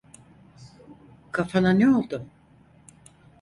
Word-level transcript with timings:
Kafana 1.31 1.71
ne 1.73 1.89
oldu? 1.89 2.25